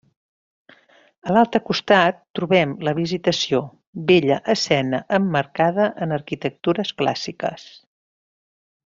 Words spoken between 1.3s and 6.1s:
A l'altre costat trobem la Visitació, bella escena emmarcada